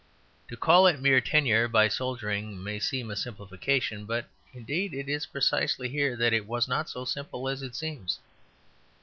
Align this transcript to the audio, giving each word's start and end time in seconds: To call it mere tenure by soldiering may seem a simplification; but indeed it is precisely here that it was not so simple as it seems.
To 0.47 0.57
call 0.57 0.87
it 0.87 0.99
mere 0.99 1.21
tenure 1.21 1.67
by 1.67 1.87
soldiering 1.87 2.57
may 2.63 2.79
seem 2.79 3.11
a 3.11 3.15
simplification; 3.15 4.05
but 4.07 4.27
indeed 4.51 4.95
it 4.95 5.07
is 5.07 5.27
precisely 5.27 5.89
here 5.89 6.15
that 6.15 6.33
it 6.33 6.47
was 6.47 6.67
not 6.67 6.89
so 6.89 7.05
simple 7.05 7.47
as 7.47 7.61
it 7.61 7.75
seems. 7.75 8.17